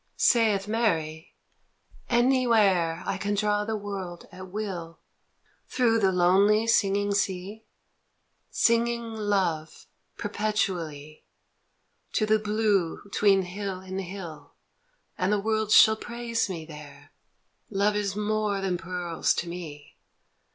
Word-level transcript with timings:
Sayeth 0.17 0.67
Mary:" 0.67 1.35
Anywhere 2.09 3.03
I 3.05 3.19
can 3.19 3.35
draw 3.35 3.65
the 3.65 3.75
world 3.77 4.27
at 4.31 4.47
will, 4.49 4.97
Through 5.67 5.99
the 5.99 6.11
lonely 6.11 6.65
singing 6.65 7.13
sea, 7.13 7.65
Singing 8.49 9.13
love 9.13 9.85
perpetually, 10.17 11.25
To 12.13 12.25
the 12.25 12.39
blue 12.39 13.03
'tween 13.11 13.43
hill 13.43 13.79
and 13.79 14.01
hill, 14.01 14.55
And 15.19 15.31
the 15.31 15.39
world 15.39 15.71
shall 15.71 15.95
praise 15.97 16.49
me 16.49 16.65
there." 16.65 17.11
Love 17.69 17.95
is 17.95 18.15
more 18.15 18.59
than 18.59 18.79
pearls 18.79 19.35
to 19.35 19.47
me. 19.47 19.99